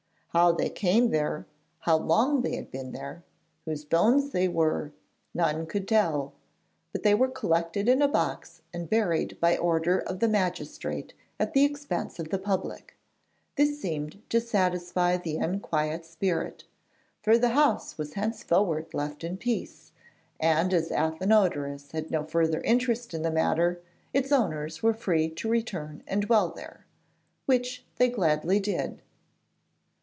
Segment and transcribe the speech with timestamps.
[0.33, 1.45] How they came there,
[1.79, 3.25] how long they had been there,
[3.65, 4.93] whose bones they were,
[5.33, 6.31] none could tell;
[6.93, 11.51] but they were collected in a box and buried by order of the magistrate, at
[11.51, 12.95] the expense of the public.
[13.57, 16.63] This seemed to satisfy the unquiet spirit,
[17.21, 19.91] for the house was henceforward left in peace,
[20.39, 23.81] and as Athenodorus had no further interest in the matter
[24.13, 26.85] its owners were free to return and dwell there,
[27.47, 29.01] which they gladly did.